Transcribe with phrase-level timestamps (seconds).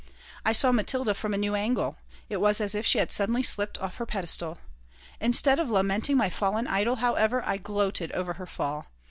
[0.43, 1.95] I saw Matilda from a new angle.
[2.27, 4.57] It was as if she had suddenly slipped off her pedestal.
[5.19, 8.87] Instead of lamenting my fallen idol, however, I gloated over her fall.